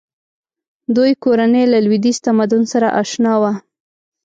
[0.95, 3.53] دوی کورنۍ له لویدیځ تمدن سره اشنا وه.